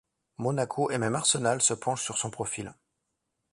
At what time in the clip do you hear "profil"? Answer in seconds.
2.31-2.73